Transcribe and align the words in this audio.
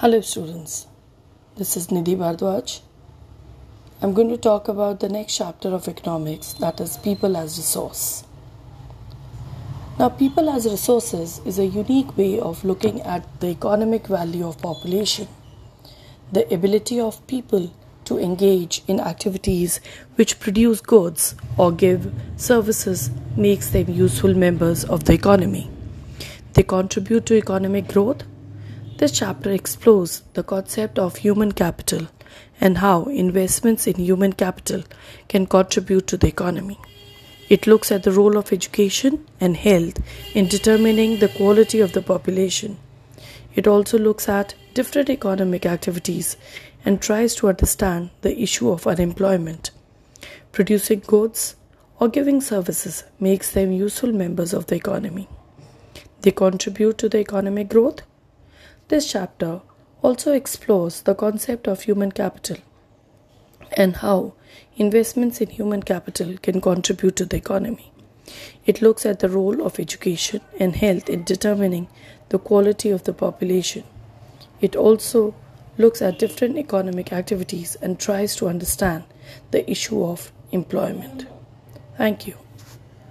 Hello, 0.00 0.18
students. 0.22 0.86
This 1.56 1.76
is 1.76 1.88
Nidhi 1.88 2.16
Bhardwaj. 2.16 2.80
I'm 4.00 4.14
going 4.14 4.30
to 4.30 4.38
talk 4.38 4.68
about 4.68 5.00
the 5.00 5.10
next 5.10 5.36
chapter 5.36 5.74
of 5.74 5.88
economics 5.88 6.54
that 6.54 6.80
is 6.80 6.96
people 6.96 7.36
as 7.36 7.58
resource. 7.58 8.24
Now, 9.98 10.08
people 10.08 10.48
as 10.48 10.64
resources 10.64 11.42
is 11.44 11.58
a 11.58 11.66
unique 11.66 12.16
way 12.16 12.40
of 12.40 12.64
looking 12.64 13.02
at 13.02 13.28
the 13.40 13.48
economic 13.48 14.06
value 14.06 14.48
of 14.48 14.56
population, 14.62 15.28
the 16.32 16.48
ability 16.54 16.98
of 16.98 17.20
people 17.26 17.70
to 18.06 18.18
engage 18.18 18.82
in 18.88 19.00
activities 19.00 19.80
which 20.14 20.40
produce 20.40 20.80
goods 20.80 21.34
or 21.58 21.70
give 21.72 22.10
services 22.38 23.10
makes 23.36 23.68
them 23.68 23.90
useful 23.90 24.32
members 24.32 24.82
of 24.82 25.04
the 25.04 25.12
economy. 25.12 25.70
They 26.54 26.62
contribute 26.62 27.26
to 27.26 27.36
economic 27.36 27.88
growth 27.88 28.24
this 29.00 29.12
chapter 29.12 29.50
explores 29.50 30.22
the 30.34 30.42
concept 30.42 30.98
of 30.98 31.16
human 31.16 31.52
capital 31.52 32.06
and 32.60 32.76
how 32.78 33.04
investments 33.04 33.86
in 33.86 33.94
human 33.94 34.34
capital 34.34 34.82
can 35.26 35.46
contribute 35.46 36.06
to 36.06 36.18
the 36.18 36.26
economy. 36.26 36.78
It 37.48 37.66
looks 37.66 37.90
at 37.90 38.02
the 38.02 38.12
role 38.12 38.36
of 38.36 38.52
education 38.52 39.26
and 39.40 39.56
health 39.56 40.02
in 40.34 40.48
determining 40.48 41.18
the 41.18 41.30
quality 41.30 41.80
of 41.80 41.94
the 41.94 42.02
population. 42.02 42.76
It 43.54 43.66
also 43.66 43.98
looks 43.98 44.28
at 44.28 44.54
different 44.74 45.08
economic 45.08 45.64
activities 45.64 46.36
and 46.84 47.00
tries 47.00 47.34
to 47.36 47.48
understand 47.48 48.10
the 48.20 48.38
issue 48.38 48.70
of 48.70 48.86
unemployment. 48.86 49.70
Producing 50.52 51.00
goods 51.06 51.56
or 51.98 52.08
giving 52.08 52.42
services 52.42 53.04
makes 53.18 53.50
them 53.52 53.72
useful 53.72 54.12
members 54.12 54.52
of 54.52 54.66
the 54.66 54.74
economy. 54.74 55.26
They 56.20 56.32
contribute 56.32 56.98
to 56.98 57.08
the 57.08 57.20
economic 57.20 57.70
growth 57.70 58.02
this 58.90 59.10
chapter 59.10 59.60
also 60.02 60.32
explores 60.32 61.02
the 61.02 61.14
concept 61.14 61.68
of 61.68 61.82
human 61.82 62.10
capital 62.10 62.56
and 63.76 63.96
how 63.96 64.34
investments 64.76 65.40
in 65.40 65.48
human 65.48 65.80
capital 65.80 66.36
can 66.38 66.60
contribute 66.60 67.14
to 67.14 67.24
the 67.24 67.36
economy. 67.36 67.92
It 68.66 68.82
looks 68.82 69.06
at 69.06 69.20
the 69.20 69.28
role 69.28 69.62
of 69.62 69.78
education 69.78 70.40
and 70.58 70.74
health 70.74 71.08
in 71.08 71.22
determining 71.22 71.86
the 72.30 72.40
quality 72.40 72.90
of 72.90 73.04
the 73.04 73.12
population. 73.12 73.84
It 74.60 74.74
also 74.74 75.36
looks 75.78 76.02
at 76.02 76.18
different 76.18 76.58
economic 76.58 77.12
activities 77.12 77.76
and 77.80 77.98
tries 77.98 78.34
to 78.36 78.48
understand 78.48 79.04
the 79.52 79.70
issue 79.70 80.04
of 80.04 80.32
employment. 80.50 81.26
Thank 81.96 82.26
you. 82.26 82.34